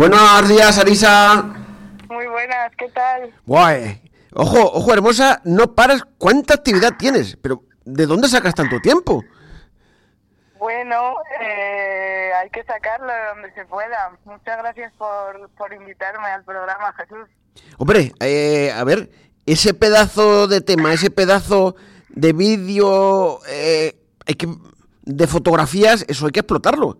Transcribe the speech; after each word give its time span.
Buenos 0.00 0.48
días, 0.48 0.78
Arisa. 0.78 1.44
Muy 2.08 2.26
buenas, 2.26 2.74
¿qué 2.78 2.88
tal? 2.88 3.34
Guay. 3.44 4.00
Ojo, 4.32 4.58
ojo, 4.72 4.94
hermosa, 4.94 5.42
no 5.44 5.74
paras. 5.74 6.02
¿Cuánta 6.16 6.54
actividad 6.54 6.94
tienes? 6.98 7.36
Pero, 7.36 7.64
¿de 7.84 8.06
dónde 8.06 8.26
sacas 8.28 8.54
tanto 8.54 8.80
tiempo? 8.80 9.22
Bueno, 10.58 11.16
eh, 11.42 12.30
hay 12.34 12.48
que 12.48 12.64
sacarlo 12.64 13.08
de 13.12 13.26
donde 13.34 13.52
se 13.52 13.66
pueda. 13.66 14.12
Muchas 14.24 14.56
gracias 14.56 14.90
por, 14.96 15.50
por 15.50 15.70
invitarme 15.74 16.28
al 16.28 16.44
programa, 16.44 16.94
Jesús. 16.94 17.28
Hombre, 17.76 18.14
eh, 18.20 18.72
a 18.72 18.82
ver, 18.84 19.10
ese 19.44 19.74
pedazo 19.74 20.48
de 20.48 20.62
tema, 20.62 20.94
ese 20.94 21.10
pedazo 21.10 21.76
de 22.08 22.32
vídeo, 22.32 23.40
eh, 23.50 24.00
hay 24.26 24.34
que, 24.34 24.48
de 25.02 25.26
fotografías, 25.26 26.06
eso 26.08 26.24
hay 26.24 26.32
que 26.32 26.40
explotarlo. 26.40 26.96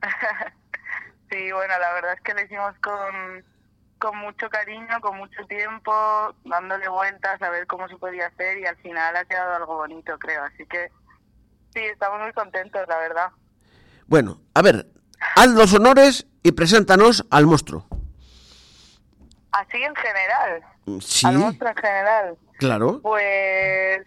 sí, 1.38 1.52
bueno, 1.52 1.74
la 1.78 1.92
verdad 1.94 2.14
es 2.14 2.20
que 2.22 2.34
lo 2.34 2.42
hicimos 2.42 2.74
con, 2.80 3.44
con 3.98 4.18
mucho 4.18 4.48
cariño, 4.50 5.00
con 5.00 5.16
mucho 5.16 5.44
tiempo, 5.46 5.92
dándole 6.44 6.88
vueltas 6.88 7.40
a 7.40 7.50
ver 7.50 7.66
cómo 7.66 7.88
se 7.88 7.96
podía 7.96 8.26
hacer 8.26 8.58
y 8.58 8.66
al 8.66 8.76
final 8.76 9.16
ha 9.16 9.24
quedado 9.24 9.54
algo 9.54 9.76
bonito, 9.76 10.18
creo. 10.18 10.42
Así 10.44 10.66
que 10.66 10.90
sí, 11.74 11.80
estamos 11.80 12.20
muy 12.20 12.32
contentos, 12.32 12.82
la 12.88 12.98
verdad. 12.98 13.28
Bueno, 14.06 14.40
a 14.54 14.62
ver, 14.62 14.86
haz 15.36 15.48
los 15.48 15.72
honores 15.74 16.26
y 16.42 16.52
preséntanos 16.52 17.26
al 17.30 17.46
monstruo. 17.46 17.86
Así 19.52 19.82
en 19.82 19.94
general. 19.94 20.62
Sí. 21.00 21.26
Al 21.26 21.38
monstruo 21.38 21.70
en 21.70 21.76
general. 21.76 22.38
Claro. 22.58 23.00
Pues, 23.02 24.06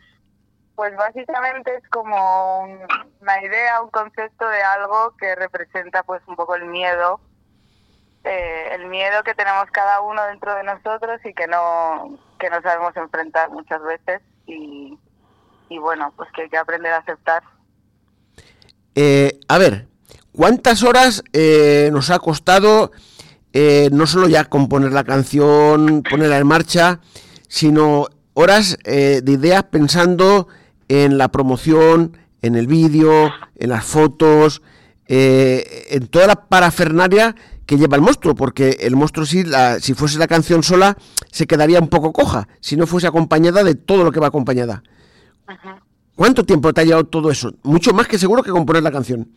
pues 0.76 0.96
básicamente 0.96 1.76
es 1.76 1.88
como 1.90 2.62
un- 2.62 2.80
una 3.22 3.44
idea, 3.44 3.82
un 3.82 3.90
concepto 3.90 4.48
de 4.48 4.62
algo 4.64 5.16
que 5.18 5.36
representa 5.36 6.04
pues 6.04 6.22
un 6.28 6.36
poco 6.36 6.56
el 6.56 6.66
miedo, 6.66 7.20
eh, 8.24 8.70
el 8.74 8.88
miedo 8.88 9.24
que 9.24 9.34
tenemos 9.34 9.66
cada 9.72 10.02
uno 10.02 10.24
dentro 10.28 10.54
de 10.56 10.64
nosotros 10.64 11.20
y 11.26 11.34
que 11.34 11.48
no, 11.48 12.18
que 12.40 12.50
no 12.50 12.62
sabemos 12.62 12.96
enfrentar 12.96 13.50
muchas 13.50 13.82
veces 13.84 14.22
y, 14.46 14.98
y 15.70 15.78
bueno, 15.78 16.14
pues 16.16 16.30
que 16.34 16.44
hay 16.44 16.50
que 16.50 16.58
aprender 16.58 16.94
a 16.94 16.98
aceptar. 16.98 17.44
Eh, 18.96 19.40
a 19.48 19.58
ver, 19.58 19.88
¿cuántas 20.36 20.84
horas 20.84 21.24
eh, 21.34 21.90
nos 21.92 22.10
ha 22.10 22.20
costado 22.20 22.92
eh, 23.54 23.90
no 23.92 24.08
solo 24.08 24.28
ya 24.30 24.46
componer 24.46 24.92
la 24.94 25.04
canción, 25.04 26.04
ponerla 26.10 26.38
en 26.38 26.48
marcha, 26.48 27.00
sino 27.50 28.08
horas 28.34 28.78
eh, 28.86 29.20
de 29.24 29.32
ideas 29.34 29.64
pensando 29.64 30.48
en 30.92 31.18
la 31.18 31.30
promoción, 31.30 32.18
en 32.42 32.56
el 32.58 32.68
vídeo, 32.68 33.32
en 33.56 33.70
las 33.70 33.86
fotos, 33.86 34.62
eh, 35.08 35.88
en 35.92 36.08
toda 36.08 36.28
la 36.28 36.36
parafernalia 36.36 37.34
que 37.66 37.78
lleva 37.78 37.96
el 37.96 38.02
monstruo, 38.02 38.36
porque 38.36 38.72
el 38.82 38.98
monstruo 38.98 39.26
si, 39.26 39.46
la, 39.46 39.80
si 39.80 39.94
fuese 39.94 40.20
la 40.20 40.28
canción 40.28 40.64
sola 40.64 40.98
se 41.32 41.48
quedaría 41.48 41.80
un 41.80 41.88
poco 41.88 42.12
coja, 42.12 42.50
si 42.60 42.76
no 42.76 42.88
fuese 42.88 43.08
acompañada 43.08 43.64
de 43.64 43.76
todo 43.76 44.04
lo 44.04 44.12
que 44.12 44.20
va 44.20 44.28
acompañada. 44.28 44.84
¿Cuánto 46.14 46.44
tiempo 46.44 46.74
te 46.74 46.82
ha 46.82 46.84
llevado 46.84 47.06
todo 47.06 47.32
eso? 47.32 47.54
Mucho 47.64 47.94
más 47.94 48.10
que 48.10 48.20
seguro 48.20 48.44
que 48.44 48.52
componer 48.52 48.84
la 48.84 48.92
canción. 48.92 49.30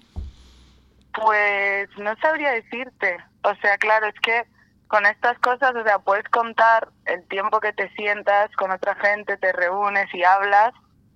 Pues 1.14 1.88
no 1.98 2.16
sabría 2.20 2.50
decirte. 2.50 3.16
O 3.44 3.54
sea, 3.62 3.78
claro, 3.78 4.06
es 4.06 4.20
que 4.20 4.42
con 4.88 5.06
estas 5.06 5.38
cosas, 5.38 5.72
o 5.76 5.84
sea, 5.84 6.00
puedes 6.00 6.28
contar 6.30 6.88
el 7.04 7.22
tiempo 7.28 7.60
que 7.60 7.72
te 7.72 7.88
sientas 7.90 8.50
con 8.56 8.72
otra 8.72 8.96
gente, 8.96 9.36
te 9.36 9.52
reúnes 9.52 10.12
y 10.12 10.24
hablas. 10.24 10.74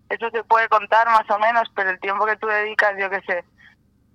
Eso 0.08 0.30
se 0.30 0.42
puede 0.44 0.68
contar 0.68 1.06
más 1.08 1.28
o 1.30 1.38
menos, 1.38 1.68
pero 1.74 1.90
el 1.90 2.00
tiempo 2.00 2.24
que 2.26 2.36
tú 2.36 2.46
dedicas, 2.46 2.94
yo 2.98 3.10
qué 3.10 3.20
sé, 3.26 3.44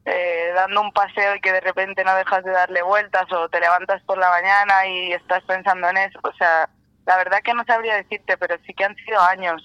eh, 0.06 0.52
dando 0.56 0.82
un 0.82 0.92
paseo 0.92 1.36
y 1.36 1.40
que 1.42 1.52
de 1.52 1.62
repente 1.62 2.04
no 2.04 2.16
dejas 2.16 2.44
de 2.44 2.52
darle 2.52 2.82
vueltas 2.82 3.32
o 3.32 3.48
te 3.50 3.60
levantas 3.60 4.02
por 4.04 4.18
la 4.18 4.30
mañana 4.30 4.88
y 4.88 5.14
estás 5.14 5.44
pensando 5.44 5.88
en 5.90 5.98
eso. 5.98 6.20
O 6.24 6.34
sea, 6.34 6.68
la 7.06 7.18
verdad 7.18 7.42
que 7.44 7.54
no 7.54 7.64
sabría 7.66 7.96
decirte, 7.96 8.38
pero 8.38 8.56
sí 8.66 8.74
que 8.74 8.86
han 8.86 8.96
sido 8.96 9.22
años. 9.22 9.62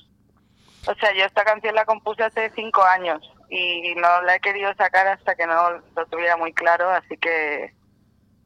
O 0.86 0.94
sea, 0.94 1.12
yo 1.14 1.24
esta 1.24 1.44
canción 1.44 1.74
la 1.74 1.84
compuse 1.84 2.22
hace 2.22 2.52
cinco 2.54 2.82
años 2.84 3.20
y 3.50 3.94
no 3.96 4.22
la 4.22 4.36
he 4.36 4.40
querido 4.40 4.72
sacar 4.74 5.06
hasta 5.08 5.34
que 5.34 5.46
no 5.46 5.70
lo 5.96 6.06
tuviera 6.10 6.36
muy 6.36 6.52
claro, 6.52 6.90
así 6.90 7.16
que 7.16 7.74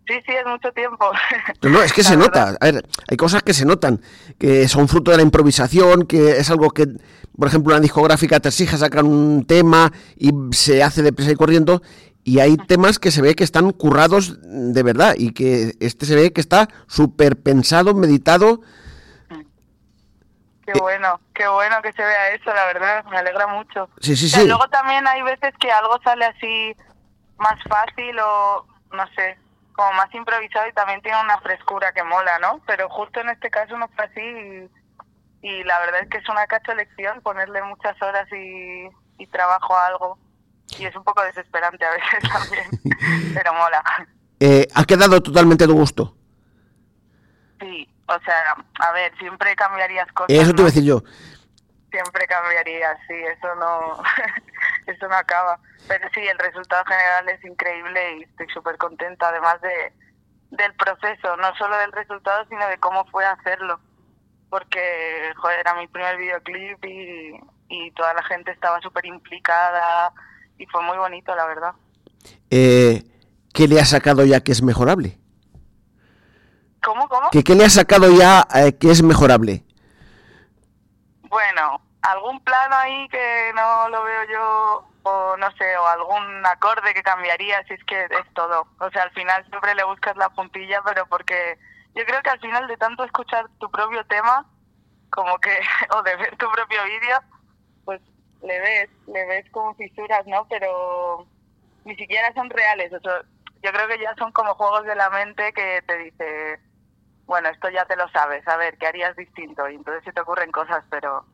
sí, 0.06 0.15
sí, 0.27 0.33
es 0.33 0.47
mucho 0.47 0.73
tiempo. 0.73 1.11
No, 1.62 1.71
no, 1.71 1.83
es 1.83 1.93
que 1.93 2.03
La 2.03 2.09
se 2.09 2.17
verdad. 2.17 2.47
nota. 2.53 2.59
A 2.61 2.71
ver, 2.73 2.85
hay 3.09 3.17
cosas 3.17 3.43
que 3.43 3.53
se 3.55 3.65
notan, 3.67 4.01
que 4.39 4.67
son 4.69 4.89
fruto 4.89 5.11
de 5.11 5.19
la 5.19 5.23
improvisación, 5.23 6.06
que 6.06 6.31
es 6.39 6.51
algo 6.51 6.71
que, 6.71 6.87
por 7.38 7.48
ejemplo, 7.48 7.72
una 7.72 7.81
discográfica 7.81 8.41
te 8.41 8.48
exige 8.48 8.76
sacar 8.76 9.04
un 9.04 9.44
tema 9.47 9.93
y 10.16 10.32
se 10.53 10.82
hace 10.82 11.03
deprisa 11.03 11.32
y 11.32 11.37
corriendo. 11.37 11.82
Y 12.25 12.38
hay 12.38 12.56
temas 12.56 12.98
que 12.98 13.10
se 13.10 13.20
ve 13.20 13.34
que 13.34 13.43
están 13.43 13.70
currados 13.72 14.38
de 14.43 14.82
verdad 14.82 15.15
y 15.16 15.32
que 15.32 15.72
este 15.81 16.06
se 16.06 16.15
ve 16.15 16.32
que 16.32 16.41
está 16.41 16.69
súper 16.87 17.37
pensado, 17.37 17.94
meditado. 17.94 18.60
Qué 20.65 20.78
bueno, 20.78 21.20
qué 21.34 21.48
bueno 21.48 21.82
que 21.82 21.93
se 21.93 22.03
vea 22.03 22.28
eso, 22.31 22.53
la 22.54 22.66
verdad, 22.66 23.04
me 23.06 23.19
alegra 23.19 23.49
mucho. 23.49 23.88
Sí, 24.00 24.14
sí, 24.14 24.26
O 24.26 24.28
sea, 24.28 24.41
sí. 24.43 24.47
luego 24.47 24.69
también 24.69 25.06
hay 25.09 25.22
veces 25.22 25.53
que 25.59 25.72
algo 25.72 25.99
sale 26.04 26.25
así 26.26 26.76
más 27.38 27.59
fácil 27.69 28.16
o, 28.20 28.66
no 28.93 29.04
sé, 29.16 29.37
como 29.72 29.93
más 29.94 30.14
improvisado 30.14 30.69
y 30.69 30.72
también 30.72 31.03
tiene 31.03 31.20
una 31.20 31.41
frescura 31.41 31.93
que 31.93 32.04
mola, 32.04 32.38
¿no? 32.38 32.60
Pero 32.66 32.88
justo 32.88 33.20
en 33.20 33.31
este 33.31 33.50
caso 33.50 33.76
no 33.76 33.88
fue 33.88 34.04
así 34.04 34.20
y, 34.20 34.70
y 35.43 35.65
la 35.65 35.81
verdad 35.81 36.03
es 36.03 36.09
que 36.09 36.19
es 36.19 36.29
una 36.29 36.47
cacho 36.47 36.73
lección 36.75 37.21
ponerle 37.21 37.63
muchas 37.63 38.01
horas 38.01 38.27
y, 38.33 38.89
y 39.19 39.27
trabajo 39.27 39.77
a 39.77 39.87
algo. 39.87 40.19
Y 40.79 40.87
es 40.87 40.95
un 40.97 41.05
poco 41.05 41.23
desesperante 41.23 41.85
a 41.85 41.91
veces 41.91 42.33
también, 42.33 43.35
pero 43.35 43.53
mola. 43.53 43.83
Eh, 44.41 44.67
ha 44.75 44.85
quedado 44.85 45.21
totalmente 45.21 45.65
a 45.65 45.67
tu 45.67 45.75
gusto. 45.75 46.17
Sí, 47.61 47.89
o 48.07 48.19
sea, 48.25 48.57
a 48.81 48.93
ver, 48.93 49.17
siempre 49.19 49.55
cambiarías 49.57 50.11
cosas. 50.13 50.31
Eso 50.31 50.53
te 50.53 50.63
iba 50.63 50.69
decir 50.69 50.85
yo. 50.85 51.03
siempre 51.91 52.27
cambiaría, 52.27 52.97
sí, 53.07 53.15
eso 53.15 53.55
no, 53.57 54.03
eso 54.87 55.09
no 55.09 55.15
acaba. 55.15 55.59
Pero 55.89 56.09
sí, 56.15 56.21
el 56.21 56.39
resultado 56.39 56.85
general 56.85 57.29
es 57.29 57.45
increíble 57.45 58.19
y 58.19 58.23
estoy 58.23 58.47
súper 58.49 58.79
contenta, 58.79 59.29
además 59.29 59.61
de 59.61 59.93
del 60.53 60.75
proceso, 60.75 61.35
no 61.39 61.55
solo 61.57 61.77
del 61.79 61.93
resultado, 61.93 62.45
sino 62.49 62.67
de 62.69 62.79
cómo 62.79 63.07
fue 63.07 63.25
hacerlo. 63.25 63.81
Porque, 64.53 65.33
joder, 65.37 65.61
era 65.61 65.73
mi 65.73 65.89
primer 65.89 66.19
videoclip 66.19 66.85
y, 66.85 67.41
y 67.71 67.91
toda 67.93 68.13
la 68.13 68.23
gente 68.25 68.51
estaba 68.51 68.83
súper 68.83 69.07
implicada 69.07 70.13
y 70.59 70.67
fue 70.67 70.83
muy 70.83 70.99
bonito, 70.99 71.35
la 71.35 71.47
verdad. 71.47 71.73
Eh, 72.51 73.03
¿Qué 73.55 73.67
le 73.67 73.81
ha 73.81 73.87
sacado 73.87 74.27
ya 74.27 74.43
que 74.45 74.53
es 74.53 74.62
mejorable? 74.62 75.19
¿Cómo, 76.85 77.09
cómo? 77.09 77.31
¿Qué, 77.31 77.43
qué 77.43 77.55
le 77.55 77.65
ha 77.65 77.71
sacado 77.71 78.11
ya 78.11 78.47
eh, 78.55 78.77
que 78.77 78.91
es 78.91 79.03
mejorable? 79.03 79.65
Bueno, 81.23 81.81
algún 82.03 82.39
plano 82.45 82.77
ahí 82.77 83.09
que 83.09 83.53
no 83.55 83.89
lo 83.89 84.05
veo 84.05 84.23
yo, 84.31 84.89
o 85.05 85.37
no 85.39 85.51
sé, 85.53 85.79
o 85.79 85.87
algún 85.87 86.45
acorde 86.45 86.93
que 86.93 87.03
cambiaría, 87.03 87.65
si 87.69 87.73
es 87.73 87.85
que 87.85 88.05
es 88.05 88.35
todo. 88.35 88.67
O 88.81 88.91
sea, 88.91 89.05
al 89.05 89.12
final 89.12 89.47
siempre 89.49 89.75
le 89.75 89.85
buscas 89.85 90.15
la 90.19 90.29
puntilla, 90.29 90.83
pero 90.85 91.07
porque 91.07 91.59
yo 91.95 92.05
creo 92.05 92.23
que 92.23 92.31
al 92.31 92.41
final 92.41 92.67
de 92.69 92.77
tanto 92.77 93.05
escuchar 93.05 93.47
tu 93.59 93.71
propio 93.71 94.05
tema, 94.07 94.47
como 95.11 95.39
que, 95.39 95.59
o 95.97 96.03
de 96.03 96.17
ver 96.17 96.37
tu 96.37 96.51
propio 96.51 96.85
vídeo, 96.85 97.19
pues 97.85 98.01
le 98.43 98.61
ves, 98.61 98.91
le 99.07 99.27
ves 99.27 99.51
como 99.51 99.75
fisuras, 99.75 100.27
¿no? 100.27 100.47
Pero 100.49 101.27
ni 101.85 101.95
siquiera 101.97 102.33
son 102.35 102.51
reales. 102.51 102.93
O 102.93 103.01
sea, 103.01 103.23
yo 103.63 103.73
creo 103.73 103.89
que 103.89 104.01
ya 104.01 104.15
son 104.17 104.33
como 104.33 104.55
juegos 104.55 104.85
de 104.85 104.97
la 104.97 105.11
mente 105.11 105.53
que 105.53 105.83
te 105.87 105.99
dice, 105.99 106.61
bueno, 107.27 107.49
esto 107.49 107.71
ya 107.71 107.85
te 107.85 107.97
lo 107.97 108.09
sabes, 108.11 108.47
a 108.49 108.57
ver, 108.57 108.77
¿qué 108.79 108.87
harías 108.87 109.17
distinto? 109.17 109.69
Y 109.69 109.77
entonces 109.77 110.03
se 110.05 110.13
te 110.13 110.21
ocurren 110.21 110.51
cosas, 110.51 110.85
pero 110.91 111.25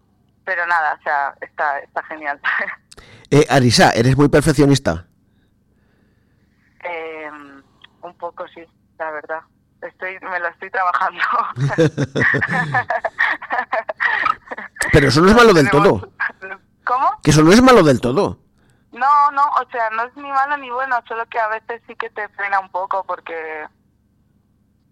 pero 0.49 0.67
nada, 0.67 0.97
o 0.99 1.03
sea, 1.03 1.35
está, 1.41 1.79
está 1.81 2.03
genial. 2.05 2.41
Eh, 3.31 3.45
Arisa, 3.51 3.91
eres 3.91 4.17
muy 4.17 4.31
perfeccionista. 4.31 5.07
Eh, 6.83 7.31
un 8.01 8.15
poco 8.15 8.49
sí, 8.49 8.65
la 8.99 9.11
verdad. 9.11 9.41
Estoy, 9.83 10.19
me 10.21 10.41
lo 10.41 10.49
estoy 10.49 10.71
trabajando. 10.71 11.23
Pero 14.93 15.09
eso 15.09 15.21
no 15.21 15.29
es 15.29 15.37
malo 15.37 15.53
del 15.53 15.71
todo. 15.71 16.11
¿Cómo? 16.85 17.21
Que 17.23 17.31
eso 17.31 17.43
no 17.43 17.53
es 17.53 17.63
malo 17.63 17.83
del 17.83 18.01
todo. 18.01 18.39
No, 18.93 19.31
no, 19.33 19.43
o 19.45 19.71
sea, 19.71 19.91
no 19.91 20.05
es 20.05 20.17
ni 20.17 20.29
malo 20.31 20.57
ni 20.57 20.71
bueno, 20.71 20.97
solo 21.07 21.27
que 21.27 21.39
a 21.39 21.49
veces 21.49 21.83
sí 21.87 21.95
que 21.95 22.11
te 22.11 22.29
frena 22.31 22.59
un 22.59 22.71
poco 22.71 23.05
porque, 23.05 23.67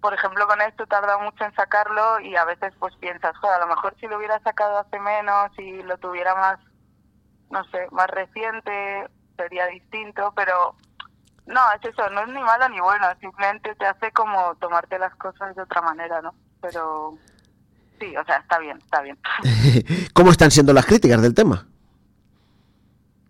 por 0.01 0.13
ejemplo, 0.13 0.47
con 0.47 0.61
esto 0.61 0.87
tarda 0.87 1.19
mucho 1.19 1.45
en 1.45 1.55
sacarlo 1.55 2.21
y 2.21 2.37
a 2.37 2.45
veces 2.45 2.75
pues 2.79 2.95
piensas, 2.97 3.37
joder, 3.39 3.57
a 3.57 3.67
lo 3.67 3.75
mejor 3.75 3.97
si 3.99 4.07
lo 4.07 4.19
hubiera 4.19 4.39
sacado 4.41 4.79
hace 4.79 5.01
menos 5.01 5.51
y 5.59 5.83
lo 5.83 5.97
tuviera 5.97 6.35
más, 6.35 6.61
no 7.51 7.65
sé, 7.71 7.89
más 7.91 8.09
reciente, 8.09 9.09
sería 9.37 9.67
distinto, 9.67 10.33
pero 10.37 10.77
no, 11.47 11.61
es 11.73 11.85
eso, 11.91 12.09
no 12.11 12.23
es 12.23 12.29
ni 12.29 12.41
malo 12.41 12.69
ni 12.69 12.81
bueno, 12.81 13.07
simplemente 13.21 13.75
te 13.77 13.87
hace 13.87 14.11
como 14.13 14.55
tomarte 14.57 14.99
las 14.99 15.15
cosas 15.17 15.55
de 15.55 15.63
otra 15.63 15.81
manera, 15.81 16.21
¿no? 16.21 16.35
Pero 16.61 17.17
sí, 18.01 18.17
o 18.17 18.25
sea, 18.25 18.37
está 18.39 18.59
bien, 18.59 18.79
está 18.79 19.03
bien. 19.03 19.19
¿Cómo 20.15 20.31
están 20.31 20.51
siendo 20.51 20.73
las 20.73 20.87
críticas 20.87 21.23
del 21.23 21.35
tema? 21.35 21.67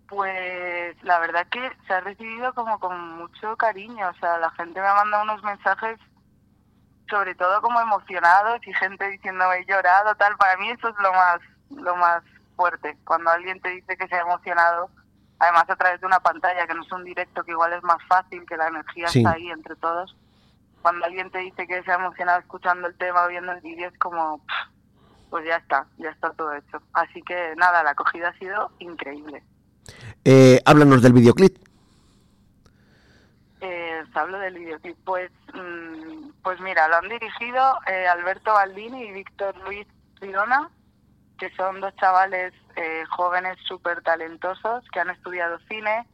Pues 0.08 1.02
la 1.02 1.18
verdad 1.18 1.46
que 1.50 1.70
se 1.86 1.92
ha 1.92 2.00
recibido 2.00 2.54
como 2.54 2.78
con 2.78 3.16
mucho 3.16 3.56
cariño, 3.56 4.08
o 4.08 4.14
sea, 4.20 4.38
la 4.38 4.50
gente 4.52 4.80
me 4.80 4.86
ha 4.86 4.94
mandado 4.94 5.24
unos 5.24 5.42
mensajes 5.42 5.98
sobre 7.08 7.34
todo 7.34 7.60
como 7.62 7.80
emocionados 7.80 8.58
y 8.66 8.72
gente 8.74 9.08
diciéndome 9.08 9.58
he 9.58 9.66
llorado, 9.66 10.14
tal, 10.16 10.36
para 10.36 10.56
mí 10.56 10.70
eso 10.70 10.88
es 10.88 10.96
lo 10.98 11.12
más 11.12 11.40
lo 11.70 11.96
más 11.96 12.22
fuerte, 12.56 12.96
cuando 13.04 13.30
alguien 13.30 13.60
te 13.60 13.70
dice 13.70 13.96
que 13.96 14.08
se 14.08 14.14
ha 14.14 14.20
emocionado, 14.20 14.90
además 15.38 15.64
a 15.68 15.76
través 15.76 16.00
de 16.00 16.06
una 16.06 16.20
pantalla, 16.20 16.66
que 16.66 16.74
no 16.74 16.82
es 16.82 16.92
un 16.92 17.04
directo, 17.04 17.44
que 17.44 17.52
igual 17.52 17.72
es 17.72 17.82
más 17.82 18.02
fácil, 18.08 18.44
que 18.46 18.56
la 18.56 18.68
energía 18.68 19.06
está 19.06 19.32
ahí 19.32 19.48
entre 19.50 19.76
todos, 19.76 20.16
cuando 20.82 21.04
alguien 21.04 21.30
te 21.30 21.38
dice 21.38 21.66
que 21.66 21.82
se 21.82 21.90
ha 21.90 21.96
emocionado 21.96 22.40
escuchando 22.40 22.86
el 22.88 22.96
tema 22.96 23.24
o 23.24 23.28
viendo 23.28 23.52
el 23.52 23.60
vídeo, 23.60 23.88
es 23.88 23.98
como, 23.98 24.40
pues 25.30 25.44
ya 25.44 25.56
está, 25.56 25.86
ya 25.98 26.10
está 26.10 26.30
todo 26.30 26.54
hecho. 26.54 26.80
Así 26.92 27.22
que 27.22 27.54
nada, 27.56 27.82
la 27.82 27.90
acogida 27.90 28.28
ha 28.28 28.38
sido 28.38 28.70
increíble. 28.78 29.42
Eh, 30.24 30.60
háblanos 30.64 31.02
del 31.02 31.12
videoclip. 31.12 31.56
Eh, 33.60 34.04
hablo 34.16 34.38
del 34.38 34.54
videoclip. 34.54 34.96
Pues, 35.04 35.30
mm, 35.54 36.30
pues 36.42 36.60
mira, 36.60 36.88
lo 36.88 36.96
han 36.96 37.08
dirigido 37.08 37.78
eh, 37.86 38.06
Alberto 38.06 38.52
Baldini 38.52 39.04
y 39.04 39.12
Víctor 39.12 39.56
Luis 39.64 39.86
Tirona, 40.20 40.70
que 41.38 41.50
son 41.56 41.80
dos 41.80 41.94
chavales 41.96 42.52
eh, 42.76 43.04
jóvenes 43.10 43.56
súper 43.66 44.02
talentosos 44.02 44.84
que 44.92 45.00
han 45.00 45.10
estudiado 45.10 45.58
cine 45.68 46.06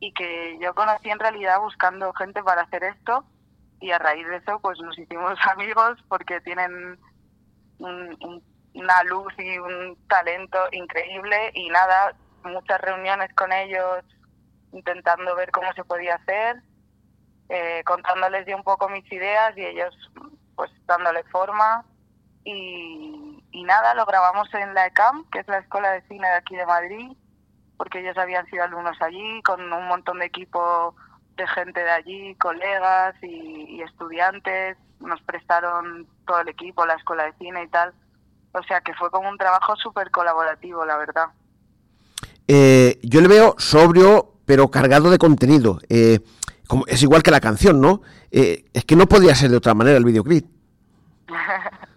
y 0.00 0.12
que 0.12 0.58
yo 0.60 0.74
conocí 0.74 1.10
en 1.10 1.20
realidad 1.20 1.60
buscando 1.60 2.12
gente 2.14 2.42
para 2.42 2.62
hacer 2.62 2.82
esto 2.82 3.24
y 3.80 3.92
a 3.92 3.98
raíz 3.98 4.26
de 4.26 4.36
eso 4.36 4.58
pues 4.60 4.80
nos 4.80 4.98
hicimos 4.98 5.38
amigos 5.50 5.98
porque 6.08 6.40
tienen 6.40 6.98
una 7.78 9.02
luz 9.04 9.32
y 9.38 9.58
un 9.58 9.96
talento 10.08 10.58
increíble 10.72 11.50
y 11.54 11.68
nada, 11.68 12.14
muchas 12.44 12.80
reuniones 12.80 13.32
con 13.34 13.52
ellos 13.52 14.04
intentando 14.72 15.36
ver 15.36 15.50
cómo 15.50 15.72
se 15.74 15.84
podía 15.84 16.14
hacer, 16.16 16.62
eh, 17.48 17.82
contándoles 17.84 18.46
de 18.46 18.54
un 18.54 18.62
poco 18.62 18.88
mis 18.88 19.10
ideas 19.12 19.56
y 19.56 19.64
ellos 19.64 19.94
pues 20.56 20.70
dándole 20.86 21.22
forma 21.24 21.84
y, 22.44 23.31
y 23.52 23.64
nada, 23.64 23.94
lo 23.94 24.06
grabamos 24.06 24.48
en 24.54 24.74
la 24.74 24.86
ECAM, 24.86 25.24
que 25.30 25.40
es 25.40 25.48
la 25.48 25.58
Escuela 25.58 25.92
de 25.92 26.02
Cine 26.08 26.26
de 26.26 26.34
aquí 26.34 26.56
de 26.56 26.66
Madrid, 26.66 27.12
porque 27.76 28.00
ellos 28.00 28.16
habían 28.16 28.46
sido 28.46 28.64
alumnos 28.64 28.96
allí, 29.00 29.42
con 29.42 29.60
un 29.72 29.88
montón 29.88 30.18
de 30.18 30.26
equipo 30.26 30.94
de 31.36 31.46
gente 31.48 31.80
de 31.82 31.90
allí, 31.90 32.34
colegas 32.36 33.14
y, 33.22 33.80
estudiantes, 33.82 34.76
nos 35.00 35.20
prestaron 35.22 36.06
todo 36.26 36.40
el 36.40 36.48
equipo, 36.48 36.86
la 36.86 36.94
escuela 36.94 37.24
de 37.24 37.32
cine 37.34 37.64
y 37.64 37.68
tal. 37.68 37.92
O 38.52 38.62
sea 38.62 38.80
que 38.80 38.94
fue 38.94 39.10
como 39.10 39.28
un 39.28 39.38
trabajo 39.38 39.76
súper 39.76 40.10
colaborativo, 40.10 40.84
la 40.84 40.96
verdad. 40.96 41.26
Eh, 42.48 43.00
yo 43.02 43.20
le 43.20 43.28
veo 43.28 43.54
sobrio, 43.58 44.34
pero 44.46 44.70
cargado 44.70 45.10
de 45.10 45.18
contenido. 45.18 45.78
Eh, 45.88 46.20
como, 46.68 46.86
es 46.86 47.02
igual 47.02 47.22
que 47.22 47.30
la 47.30 47.40
canción, 47.40 47.80
¿no? 47.80 48.02
Eh, 48.30 48.64
es 48.72 48.84
que 48.84 48.96
no 48.96 49.06
podía 49.06 49.34
ser 49.34 49.50
de 49.50 49.56
otra 49.56 49.74
manera 49.74 49.98
el 49.98 50.04
videoclip. 50.04 50.46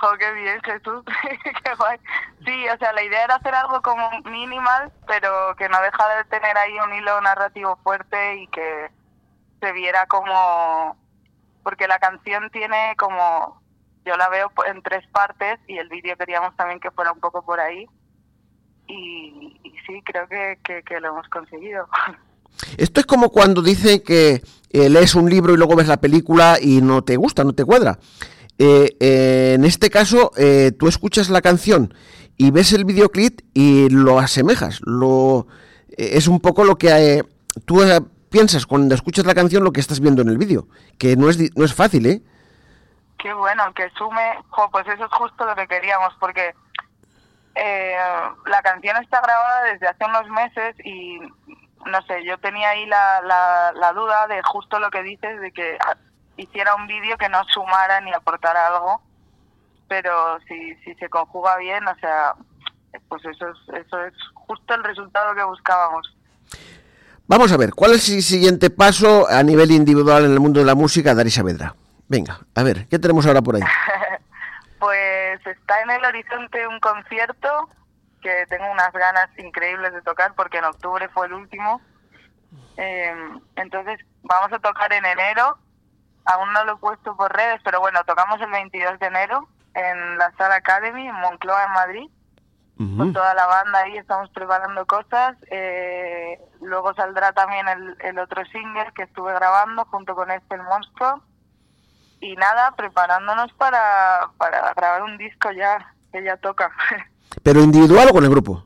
¡Jo, 0.00 0.08
qué 0.18 0.32
bien, 0.32 0.60
Jesús! 0.62 1.02
¡Qué 1.64 1.74
guay! 1.76 1.98
Sí, 2.44 2.68
o 2.68 2.78
sea, 2.78 2.92
la 2.92 3.02
idea 3.02 3.24
era 3.24 3.34
hacer 3.36 3.54
algo 3.54 3.82
como 3.82 4.08
minimal, 4.24 4.92
pero 5.06 5.56
que 5.56 5.68
no 5.68 5.80
deja 5.82 6.16
de 6.16 6.24
tener 6.24 6.56
ahí 6.56 6.72
un 6.86 6.94
hilo 6.94 7.20
narrativo 7.20 7.76
fuerte 7.82 8.36
y 8.42 8.46
que 8.48 8.90
se 9.60 9.72
viera 9.72 10.06
como... 10.06 10.96
Porque 11.62 11.88
la 11.88 11.98
canción 11.98 12.48
tiene 12.50 12.94
como... 12.96 13.60
Yo 14.04 14.16
la 14.16 14.28
veo 14.28 14.50
en 14.66 14.82
tres 14.82 15.06
partes 15.08 15.58
y 15.66 15.76
el 15.76 15.88
vídeo 15.88 16.16
queríamos 16.16 16.56
también 16.56 16.80
que 16.80 16.92
fuera 16.92 17.12
un 17.12 17.20
poco 17.20 17.42
por 17.42 17.60
ahí. 17.60 17.86
Y, 18.86 19.60
sí, 19.86 20.00
creo 20.04 20.28
que, 20.28 20.58
que, 20.62 21.00
lo 21.00 21.08
hemos 21.08 21.28
conseguido. 21.28 21.88
Esto 22.78 23.00
es 23.00 23.06
como 23.06 23.30
cuando 23.30 23.60
dice 23.62 24.02
que 24.02 24.42
eh, 24.70 24.88
lees 24.88 25.14
un 25.14 25.28
libro 25.28 25.52
y 25.52 25.56
luego 25.56 25.76
ves 25.76 25.88
la 25.88 26.00
película 26.00 26.56
y 26.60 26.80
no 26.80 27.02
te 27.02 27.16
gusta, 27.16 27.44
no 27.44 27.52
te 27.52 27.64
cuadra. 27.64 27.98
Eh, 28.58 28.96
eh, 28.98 29.52
en 29.54 29.64
este 29.64 29.88
caso, 29.88 30.32
eh, 30.36 30.72
tú 30.76 30.88
escuchas 30.88 31.30
la 31.30 31.40
canción 31.40 31.94
y 32.36 32.50
ves 32.50 32.72
el 32.72 32.84
videoclip 32.84 33.40
y 33.54 33.88
lo 33.88 34.18
asemejas. 34.18 34.80
Lo, 34.84 35.46
es 35.96 36.26
un 36.26 36.40
poco 36.40 36.64
lo 36.64 36.76
que 36.76 37.22
tú 37.64 37.80
piensas 38.30 38.66
cuando 38.66 38.94
escuchas 38.96 39.26
la 39.26 39.34
canción, 39.34 39.62
lo 39.62 39.72
que 39.72 39.80
estás 39.80 40.00
viendo 40.00 40.22
en 40.22 40.28
el 40.28 40.38
vídeo, 40.38 40.66
que 40.98 41.16
no 41.16 41.30
es, 41.30 41.38
no 41.56 41.64
es 41.64 41.74
fácil, 41.74 42.06
¿eh? 42.06 42.22
Qué 43.18 43.32
bueno, 43.32 43.72
que 43.74 43.88
sume, 43.90 44.38
pues 44.72 44.86
eso 44.86 45.04
es 45.04 45.12
justo 45.12 45.44
lo 45.44 45.54
que 45.54 45.66
queríamos, 45.66 46.14
porque 46.20 46.54
la 47.54 48.62
canción 48.62 48.96
está 49.02 49.20
grabada 49.20 49.72
desde 49.72 49.88
hace 49.88 50.04
unos 50.04 50.28
meses 50.30 50.76
y 50.84 51.18
no 51.86 52.02
sé, 52.06 52.24
yo 52.24 52.38
tenía 52.38 52.70
ahí 52.70 52.86
la, 52.86 53.20
la, 53.22 53.72
la 53.72 53.92
duda 53.92 54.28
de 54.28 54.40
justo 54.44 54.78
lo 54.78 54.90
que 54.90 55.02
dices, 55.02 55.40
de 55.40 55.50
que 55.50 55.76
hiciera 56.38 56.74
un 56.74 56.86
vídeo 56.86 57.18
que 57.18 57.28
no 57.28 57.44
sumara 57.52 58.00
ni 58.00 58.12
aportara 58.12 58.68
algo, 58.68 59.02
pero 59.88 60.38
si, 60.48 60.74
si 60.76 60.94
se 60.94 61.08
conjuga 61.10 61.58
bien, 61.58 61.86
o 61.86 61.94
sea, 61.96 62.34
pues 63.08 63.24
eso 63.24 63.48
es, 63.48 63.84
eso 63.86 64.02
es 64.04 64.14
justo 64.34 64.74
el 64.74 64.84
resultado 64.84 65.34
que 65.34 65.42
buscábamos. 65.42 66.14
Vamos 67.26 67.52
a 67.52 67.58
ver, 67.58 67.74
¿cuál 67.74 67.92
es 67.92 68.08
el 68.08 68.22
siguiente 68.22 68.70
paso 68.70 69.28
a 69.28 69.42
nivel 69.42 69.70
individual 69.70 70.24
en 70.24 70.32
el 70.32 70.40
mundo 70.40 70.60
de 70.60 70.66
la 70.66 70.74
música 70.74 71.14
de 71.14 71.30
Saavedra? 71.30 71.74
Venga, 72.08 72.40
a 72.54 72.62
ver, 72.62 72.86
¿qué 72.88 72.98
tenemos 72.98 73.26
ahora 73.26 73.42
por 73.42 73.56
ahí? 73.56 73.62
pues 74.78 75.46
está 75.46 75.82
en 75.82 75.90
el 75.90 76.04
horizonte 76.04 76.66
un 76.66 76.80
concierto 76.80 77.68
que 78.22 78.46
tengo 78.48 78.70
unas 78.72 78.92
ganas 78.92 79.28
increíbles 79.38 79.92
de 79.92 80.00
tocar 80.02 80.34
porque 80.34 80.58
en 80.58 80.64
octubre 80.64 81.08
fue 81.10 81.26
el 81.26 81.34
último. 81.34 81.82
Eh, 82.78 83.14
entonces 83.56 84.00
vamos 84.22 84.52
a 84.52 84.58
tocar 84.58 84.90
en 84.92 85.04
enero 85.04 85.58
aún 86.28 86.52
no 86.52 86.64
lo 86.64 86.74
he 86.74 86.76
puesto 86.76 87.16
por 87.16 87.34
redes, 87.34 87.60
pero 87.64 87.80
bueno, 87.80 88.04
tocamos 88.04 88.40
el 88.40 88.50
22 88.50 88.98
de 88.98 89.06
enero 89.06 89.48
en 89.74 90.18
la 90.18 90.30
Sala 90.36 90.56
Academy, 90.56 91.08
en 91.08 91.14
Moncloa, 91.14 91.64
en 91.64 91.72
Madrid. 91.72 92.10
Con 92.96 93.12
toda 93.12 93.34
la 93.34 93.44
banda 93.46 93.80
ahí 93.80 93.96
estamos 93.96 94.30
preparando 94.30 94.86
cosas. 94.86 95.36
Eh, 95.50 96.38
luego 96.60 96.94
saldrá 96.94 97.32
también 97.32 97.66
el, 97.98 98.18
otro 98.20 98.44
single 98.44 98.92
que 98.94 99.02
estuve 99.02 99.34
grabando 99.34 99.84
junto 99.86 100.14
con 100.14 100.30
este, 100.30 100.54
el 100.54 100.62
monstruo. 100.62 101.20
Y 102.20 102.36
nada, 102.36 102.70
preparándonos 102.76 103.52
para, 103.54 104.30
para 104.38 104.72
grabar 104.74 105.02
un 105.02 105.18
disco 105.18 105.50
ya, 105.50 105.92
que 106.12 106.22
ya 106.22 106.36
toca. 106.36 106.70
¿Pero 107.42 107.62
individual 107.62 108.10
o 108.10 108.12
con 108.12 108.22
el 108.22 108.30
grupo? 108.30 108.64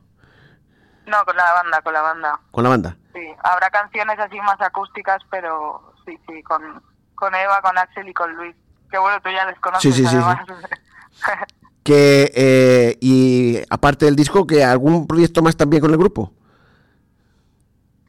No, 1.07 1.25
con 1.25 1.35
la 1.35 1.51
banda, 1.53 1.81
con 1.81 1.93
la 1.93 2.01
banda. 2.01 2.39
¿Con 2.51 2.63
la 2.63 2.69
banda? 2.69 2.95
Sí, 3.13 3.33
habrá 3.43 3.71
canciones 3.71 4.19
así 4.19 4.39
más 4.41 4.61
acústicas, 4.61 5.23
pero 5.31 5.95
sí, 6.05 6.19
sí, 6.27 6.43
con, 6.43 6.83
con 7.23 7.33
Eva, 7.35 7.61
con 7.61 7.77
Axel 7.77 8.09
y 8.09 8.13
con 8.13 8.35
Luis. 8.35 8.53
Que 8.91 8.97
bueno, 8.97 9.17
tú 9.21 9.29
ya 9.29 9.45
les 9.45 9.57
conoces. 9.59 9.95
Sí, 9.95 10.05
sí, 10.05 10.05
sí, 10.05 10.17
que, 11.83 12.31
eh, 12.35 12.97
y 12.99 13.61
aparte 13.69 14.03
del 14.03 14.17
disco, 14.17 14.45
que 14.45 14.61
¿algún 14.61 15.07
proyecto 15.07 15.41
más 15.41 15.55
también 15.55 15.79
con 15.79 15.91
el 15.91 15.97
grupo? 15.97 16.33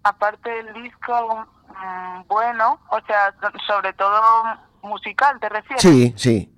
Aparte 0.03 0.51
del 0.51 0.83
disco, 0.83 1.47
mm, 1.69 2.27
bueno, 2.27 2.81
o 2.91 3.01
sea, 3.07 3.33
sobre 3.69 3.93
todo 3.93 4.21
musical, 4.83 5.39
¿te 5.39 5.49
refieres? 5.49 5.81
Sí, 5.81 6.13
sí. 6.17 6.53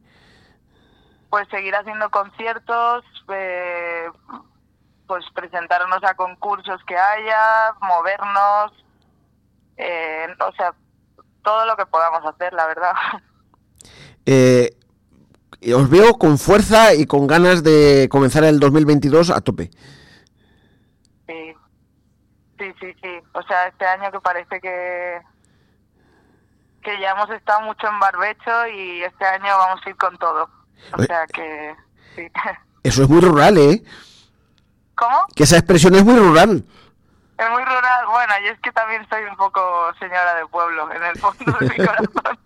Pues 1.28 1.46
seguir 1.48 1.75
haciendo 1.75 2.10
conciertos, 2.10 3.04
eh, 3.28 4.08
pues 5.06 5.26
presentarnos 5.34 6.02
a 6.04 6.14
concursos 6.14 6.82
que 6.86 6.96
haya, 6.96 7.75
movernos, 7.82 8.72
eh, 9.76 10.28
o 10.40 10.52
sea, 10.52 10.72
todo 11.46 11.64
lo 11.64 11.76
que 11.76 11.86
podamos 11.86 12.26
hacer, 12.26 12.52
la 12.52 12.66
verdad. 12.66 12.92
Eh, 14.28 14.76
os 15.72 15.88
veo 15.88 16.14
con 16.14 16.36
fuerza 16.36 16.94
y 16.94 17.06
con 17.06 17.28
ganas 17.28 17.62
de 17.62 18.08
comenzar 18.10 18.42
el 18.42 18.58
2022 18.58 19.30
a 19.30 19.40
tope. 19.40 19.70
Sí, 21.28 21.54
sí, 22.58 22.72
sí, 22.80 22.92
sí. 23.00 23.08
O 23.34 23.42
sea, 23.42 23.68
este 23.68 23.86
año 23.86 24.10
que 24.10 24.18
parece 24.18 24.60
que 24.60 25.20
que 26.82 27.00
ya 27.00 27.12
hemos 27.12 27.30
estado 27.30 27.60
mucho 27.60 27.86
en 27.86 28.00
barbecho 28.00 28.66
y 28.66 29.02
este 29.04 29.24
año 29.24 29.56
vamos 29.56 29.80
a 29.86 29.90
ir 29.90 29.96
con 29.96 30.18
todo. 30.18 30.50
O 30.98 31.02
sea 31.04 31.24
que 31.28 31.76
sí. 32.16 32.26
Eso 32.82 33.04
es 33.04 33.08
muy 33.08 33.20
rural, 33.20 33.58
¿eh? 33.58 33.84
¿Cómo? 34.96 35.18
Que 35.36 35.44
esa 35.44 35.58
expresión 35.58 35.94
es 35.94 36.04
muy 36.04 36.18
rural. 36.18 36.64
Es 37.38 37.50
muy 37.50 37.62
rural. 37.62 38.07
Bueno, 38.11 38.33
y 38.45 38.49
es 38.49 38.59
que 38.61 38.73
también 38.73 39.07
soy 39.11 39.25
un 39.25 39.37
poco 39.37 39.61
señora 39.99 40.35
de 40.37 40.47
pueblo, 40.47 40.90
en 40.90 41.02
el 41.02 41.19
fondo 41.19 41.52
de 41.61 41.69
mi 41.69 41.76
corazón. 41.87 42.38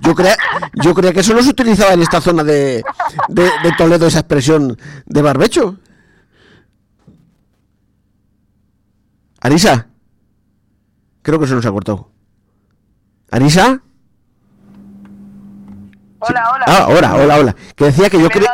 Yo 0.00 0.14
creía, 0.14 0.36
yo 0.72 0.94
creía 0.94 1.12
que 1.12 1.20
eso 1.20 1.34
no 1.34 1.42
se 1.42 1.50
utilizaba 1.50 1.92
en 1.92 2.02
esta 2.02 2.20
zona 2.20 2.42
de, 2.42 2.82
de, 3.28 3.72
Toledo, 3.76 4.06
esa 4.06 4.20
expresión 4.20 4.78
de 5.04 5.22
barbecho. 5.22 5.76
Arisa. 9.40 9.86
Creo 11.22 11.38
que 11.38 11.46
se 11.46 11.54
nos 11.54 11.66
ha 11.66 11.70
cortado. 11.70 12.10
¿Arisa? 13.30 13.80
Hola, 16.20 16.52
hola. 16.52 16.64
Ah, 16.68 16.86
hola, 16.88 17.14
hola, 17.14 17.36
hola. 17.36 17.56
Que 17.76 17.84
decía 17.86 18.08
que 18.08 18.20
yo 18.20 18.28
creía... 18.28 18.50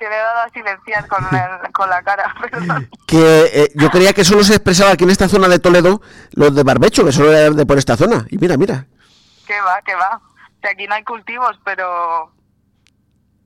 que 0.00 0.08
le 0.08 0.16
he 0.16 0.18
dado 0.18 0.40
a 0.40 0.48
silenciar 0.48 1.06
con, 1.06 1.22
el- 1.24 1.72
con 1.72 1.88
la 1.88 2.02
cara, 2.02 2.34
perdón. 2.40 2.88
Que 3.06 3.50
eh, 3.52 3.72
yo 3.76 3.90
creía 3.90 4.12
que 4.14 4.24
solo 4.24 4.42
se 4.42 4.54
expresaba 4.54 4.92
aquí 4.92 5.04
en 5.04 5.10
esta 5.10 5.28
zona 5.28 5.46
de 5.46 5.58
Toledo 5.60 6.00
los 6.32 6.54
de 6.54 6.62
barbecho, 6.64 7.04
que 7.04 7.12
solo 7.12 7.32
era 7.32 7.50
de 7.50 7.66
por 7.66 7.78
esta 7.78 7.96
zona. 7.96 8.26
Y 8.30 8.38
mira, 8.38 8.56
mira. 8.56 8.86
Que 9.46 9.60
va, 9.60 9.80
que 9.84 9.94
va. 9.94 10.20
Sea, 10.62 10.70
aquí 10.72 10.86
no 10.88 10.94
hay 10.94 11.04
cultivos, 11.04 11.56
pero... 11.64 12.32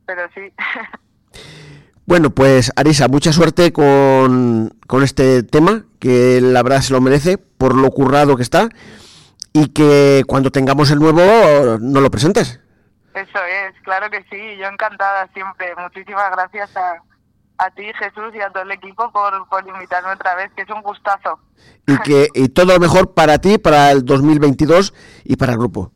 Pero 0.06 0.22
sí. 0.34 0.40
Bueno, 2.06 2.28
pues 2.30 2.70
Arisa, 2.76 3.08
mucha 3.08 3.32
suerte 3.32 3.72
con, 3.72 4.76
con 4.86 5.02
este 5.02 5.42
tema, 5.42 5.84
que 5.98 6.38
la 6.42 6.62
verdad 6.62 6.82
se 6.82 6.92
lo 6.92 7.00
merece 7.00 7.38
por 7.38 7.74
lo 7.74 7.90
currado 7.92 8.36
que 8.36 8.42
está. 8.42 8.68
Y 9.54 9.68
que 9.68 10.22
cuando 10.26 10.50
tengamos 10.52 10.90
el 10.90 10.98
nuevo, 10.98 11.22
no 11.80 12.00
lo 12.02 12.10
presentes. 12.10 12.60
Eso 13.14 13.38
es, 13.44 13.74
claro 13.82 14.10
que 14.10 14.22
sí. 14.30 14.56
Yo 14.58 14.66
encantada 14.66 15.28
siempre. 15.32 15.74
Muchísimas 15.76 16.30
gracias 16.32 16.76
a, 16.76 16.94
a 17.58 17.70
ti, 17.70 17.84
Jesús, 17.98 18.34
y 18.34 18.40
a 18.40 18.50
todo 18.50 18.64
el 18.64 18.72
equipo 18.72 19.10
por, 19.12 19.48
por 19.48 19.66
invitarme 19.66 20.10
otra 20.12 20.34
vez, 20.34 20.50
que 20.56 20.62
es 20.62 20.70
un 20.70 20.82
gustazo. 20.82 21.38
Y 21.86 21.96
que 21.98 22.28
y 22.34 22.48
todo 22.48 22.66
lo 22.74 22.78
mejor 22.80 23.14
para 23.14 23.38
ti, 23.38 23.58
para 23.58 23.90
el 23.92 24.04
2022 24.04 24.92
y 25.24 25.36
para 25.36 25.52
el 25.52 25.58
grupo. 25.58 25.92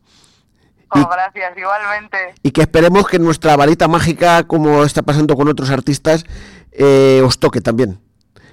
Oh, 0.90 0.98
Y- 1.00 1.04
gracias, 1.04 1.58
igualmente. 1.58 2.34
y 2.42 2.50
que 2.52 2.62
esperemos 2.62 3.06
que 3.08 3.18
nuestra 3.18 3.56
varita 3.56 3.88
mágica, 3.88 4.44
como 4.46 4.84
está 4.84 5.02
pasando 5.02 5.34
con 5.36 5.48
otros 5.48 5.70
artistas, 5.70 6.24
eh, 6.72 7.20
os 7.24 7.38
toque 7.38 7.60
también. 7.60 8.00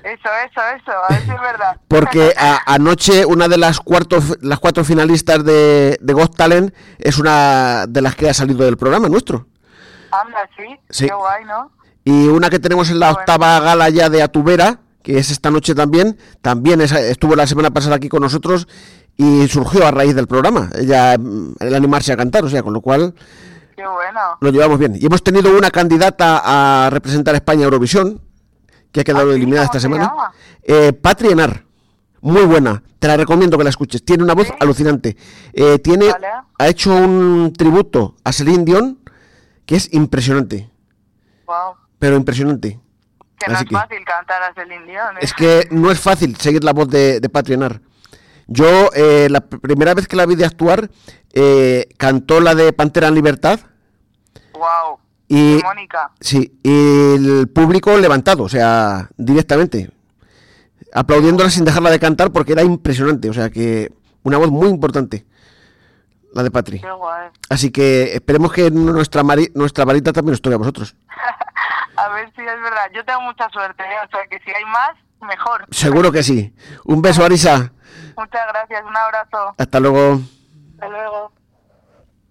Eso, 0.06 0.30
eso, 0.46 0.62
eso. 0.78 0.92
A 1.10 1.14
ver 1.14 1.22
si 1.24 1.32
es 1.32 1.42
verdad. 1.42 1.78
Porque 1.88 2.34
a- 2.38 2.62
anoche 2.74 3.26
una 3.26 3.48
de 3.48 3.58
las, 3.58 3.80
cuartos, 3.80 4.38
las 4.42 4.60
cuatro 4.60 4.84
finalistas 4.86 5.44
de, 5.44 5.98
de 6.00 6.14
Got 6.14 6.36
Talent 6.36 6.74
es 7.00 7.18
una 7.18 7.86
de 7.88 8.02
las 8.02 8.16
que 8.16 8.30
ha 8.30 8.34
salido 8.34 8.64
del 8.66 8.78
programa 8.78 9.10
nuestro. 9.10 9.48
Anda, 10.12 10.48
sí. 10.56 10.64
Sí. 10.90 11.08
Qué 11.08 11.14
guay, 11.14 11.44
¿no? 11.46 11.72
Y 12.04 12.28
una 12.28 12.50
que 12.52 12.60
tenemos 12.60 12.90
en 12.92 13.00
la 13.00 13.08
Bueno. 13.08 13.20
octava 13.22 13.60
gala 13.60 13.90
ya 13.90 14.10
de 14.10 14.22
Atubera, 14.22 14.80
que 15.02 15.18
es 15.18 15.32
esta 15.32 15.50
noche 15.50 15.74
también, 15.74 16.18
también 16.42 16.82
es- 16.82 16.92
estuvo 16.92 17.36
la 17.36 17.48
semana 17.48 17.72
pasada 17.72 17.96
aquí 17.96 18.08
con 18.10 18.22
nosotros 18.22 18.68
y 19.18 19.48
surgió 19.48 19.88
a 19.88 19.92
raíz 19.92 20.14
del 20.16 20.28
programa. 20.28 20.70
Ella, 20.78 21.14
el 21.14 21.76
animarse 21.76 22.14
a 22.14 22.18
cantar, 22.18 22.44
o 22.46 22.50
sea, 22.50 22.62
con 22.62 22.74
lo 22.74 22.82
cual 22.82 23.16
Qué 23.76 23.88
bueno. 23.88 24.20
lo 24.40 24.50
llevamos 24.52 24.78
bien. 24.78 24.96
Y 25.00 25.06
hemos 25.06 25.24
tenido 25.24 25.58
una 25.58 25.72
candidata 25.72 26.42
a 26.86 26.90
representar 26.92 27.34
a 27.34 27.38
España 27.38 27.62
a 27.62 27.66
Eurovisión, 27.66 28.22
que 28.96 29.02
ha 29.02 29.04
quedado 29.04 29.34
eliminada 29.34 29.68
¿Cómo 29.68 29.78
esta 29.78 29.80
se 29.80 29.94
semana. 29.94 30.32
Eh, 30.64 30.94
Enar. 31.30 31.66
Muy 32.22 32.44
buena, 32.46 32.82
te 32.98 33.08
la 33.10 33.18
recomiendo 33.18 33.58
que 33.58 33.66
la 33.66 33.70
escuches. 33.70 34.04
Tiene 34.06 34.24
una 34.24 34.34
voz 34.34 34.48
¿Sí? 34.48 34.54
alucinante. 34.60 35.18
Eh, 35.52 35.80
tiene, 35.80 36.10
Vale. 36.12 36.28
ha 36.58 36.68
hecho 36.70 36.96
un 36.96 37.52
tributo 37.56 38.16
a 38.24 38.32
Celine 38.32 38.64
Dion 38.64 39.00
que 39.66 39.75
es 39.75 39.94
impresionante, 39.94 40.72
Wow. 41.46 41.75
pero 42.00 42.16
impresionante. 42.16 42.80
Que 43.38 43.52
no 43.52 43.60
es 43.60 43.66
que- 43.66 43.75
fácil 43.75 43.98
cantar 44.06 44.42
a 44.44 44.54
Celine 44.54 44.86
Dion. 44.86 45.18
¿eh? 45.18 45.20
Es 45.22 45.34
que 45.34 45.68
no 45.72 45.92
es 45.92 46.00
fácil 46.00 46.36
seguir 46.38 46.64
la 46.64 46.72
voz 46.72 46.88
de, 46.88 47.20
de 47.20 47.54
Enar. 47.54 47.82
Yo, 48.48 48.90
eh, 48.96 49.28
la 49.30 49.42
pr- 49.48 49.60
primera 49.60 49.94
vez 49.94 50.08
que 50.08 50.16
la 50.16 50.25
vi 50.25 50.36
de 50.36 50.46
actuar, 50.46 50.90
eh, 51.34 51.90
cantó 51.98 52.40
la 52.40 52.56
de 52.56 52.72
Pantera 52.72 53.10
en 53.10 53.16
Libertad. 53.16 53.60
Wow. 54.54 55.00
Y, 55.27 55.60
Mónica. 55.63 56.12
Sí, 56.20 56.60
y 56.63 57.15
el 57.15 57.48
público 57.53 57.98
levantado, 57.98 58.44
o 58.44 58.50
sea, 58.50 59.10
directamente. 59.17 59.89
Aplaudiéndola 60.94 61.50
sin 61.50 61.65
dejarla 61.65 61.89
de 61.89 62.00
cantar 62.00 62.32
porque 62.32 62.53
era 62.53 62.62
impresionante, 62.63 63.29
o 63.29 63.34
sea 63.34 63.50
que 63.50 63.91
una 64.24 64.38
voz 64.38 64.50
muy 64.50 64.70
importante, 64.70 65.25
la 66.34 66.41
de 66.44 66.51
Patri. 66.51 66.79
Qué 66.79 66.91
guay. 66.91 67.29
Así 67.50 67.72
que 67.72 68.13
esperemos 68.15 68.53
que 68.53 68.72
nuestra, 68.72 69.24
mari- 69.24 69.51
nuestra 69.55 69.84
varita 69.84 70.13
también 70.13 70.34
os 70.36 70.41
toque 70.41 70.55
a 70.55 70.60
vosotros. 70.60 70.96
A 71.98 72.10
ver 72.10 72.25
si 72.36 72.41
es 72.41 72.62
verdad. 72.62 72.89
Yo 72.94 73.03
tengo 73.05 73.22
mucha 73.22 73.50
suerte, 73.50 73.82
¿eh? 73.84 73.96
O 74.05 74.10
sea, 74.10 74.20
que 74.29 74.38
si 74.39 74.51
hay 74.51 74.65
más, 74.65 74.91
mejor. 75.22 75.65
Seguro 75.72 76.12
que 76.12 76.24
sí. 76.24 76.53
Un 76.84 77.01
beso, 77.01 77.24
Arisa. 77.24 77.72
Muchas 78.17 78.48
gracias. 78.50 78.84
Un 78.86 78.96
abrazo. 78.98 79.55
Hasta 79.58 79.79
luego. 79.79 80.20
Hasta 80.74 80.89
luego. 80.89 81.32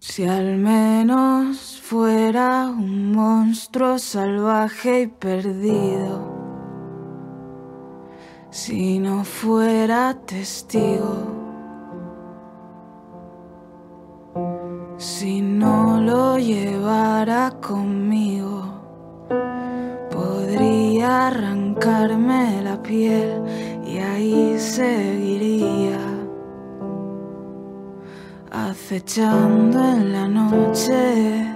Si 0.07 0.23
al 0.23 0.59
menos 0.59 1.81
fuera 1.81 2.69
un 2.69 3.13
monstruo 3.13 3.99
salvaje 3.99 5.01
y 5.01 5.07
perdido. 5.07 6.21
Si 8.51 8.99
no 8.99 9.25
fuera 9.25 10.15
testigo. 10.27 11.17
Si 14.99 15.41
no 15.41 15.99
lo 16.03 16.39
llevara 16.39 17.51
conmigo. 17.63 18.63
Podría 20.11 21.29
arrancarme 21.29 22.61
la 22.63 22.81
piel 22.83 23.43
y 23.87 23.97
ahí 23.97 24.59
seguiría 24.59 25.54
acechando 28.95 29.83
en 29.83 30.13
la 30.13 30.29
noche, 30.29 31.47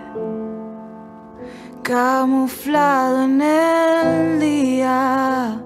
camuflado 1.84 3.22
en 3.22 3.40
el 3.40 4.40
día. 4.40 5.60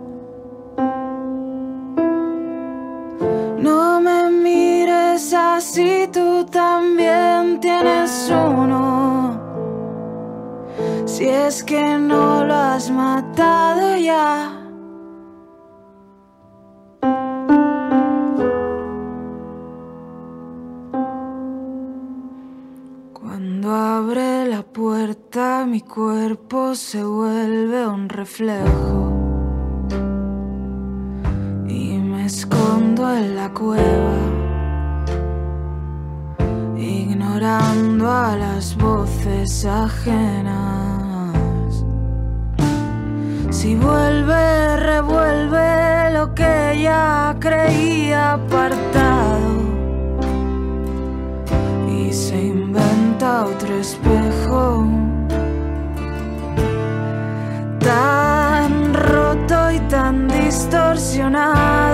No 3.59 4.01
me 4.03 4.29
mires 4.29 5.33
así, 5.33 6.09
tú 6.13 6.45
también 6.45 7.59
tienes 7.59 8.31
uno. 8.31 9.41
Si 11.07 11.27
es 11.27 11.63
que 11.63 11.97
no 11.97 12.45
lo 12.45 12.55
has 12.55 12.91
matado 12.91 13.97
ya. 13.97 14.62
Se 26.75 27.05
vuelve 27.05 27.87
un 27.87 28.09
reflejo. 28.09 29.13
Y 31.69 31.99
me 31.99 32.25
escondo 32.25 33.15
en 33.15 33.37
la 33.37 33.53
cueva 33.53 34.17
ignorando 36.79 38.11
a 38.11 38.37
las 38.37 38.77
voces 38.77 39.67
ajenas. 39.67 41.35
Si 43.51 43.75
vuelve, 43.77 44.77
revuelve 44.79 46.13
lo 46.13 46.35
que 46.35 46.81
ya 46.83 47.37
creía 47.39 48.33
apartado. 48.35 49.63
Y 51.87 52.13
se 52.13 52.41
inventa 52.47 53.45
otro 53.45 53.75
espejo 53.77 55.02
distorsionado. 60.53 61.92